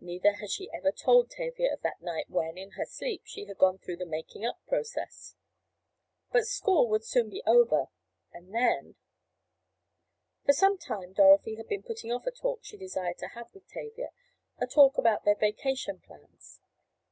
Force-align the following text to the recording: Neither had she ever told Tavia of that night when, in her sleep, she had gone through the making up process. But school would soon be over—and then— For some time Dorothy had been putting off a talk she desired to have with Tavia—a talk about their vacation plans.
Neither 0.00 0.32
had 0.40 0.50
she 0.50 0.68
ever 0.72 0.90
told 0.90 1.30
Tavia 1.30 1.72
of 1.72 1.82
that 1.82 2.00
night 2.02 2.28
when, 2.28 2.58
in 2.58 2.72
her 2.72 2.84
sleep, 2.84 3.22
she 3.24 3.44
had 3.44 3.58
gone 3.58 3.78
through 3.78 3.98
the 3.98 4.04
making 4.04 4.44
up 4.44 4.58
process. 4.66 5.36
But 6.32 6.48
school 6.48 6.88
would 6.88 7.04
soon 7.04 7.30
be 7.30 7.44
over—and 7.46 8.52
then— 8.52 8.96
For 10.44 10.52
some 10.52 10.78
time 10.78 11.12
Dorothy 11.12 11.54
had 11.54 11.68
been 11.68 11.84
putting 11.84 12.10
off 12.10 12.26
a 12.26 12.32
talk 12.32 12.64
she 12.64 12.76
desired 12.76 13.18
to 13.18 13.28
have 13.38 13.54
with 13.54 13.68
Tavia—a 13.68 14.66
talk 14.66 14.98
about 14.98 15.22
their 15.24 15.36
vacation 15.36 16.00
plans. 16.00 16.58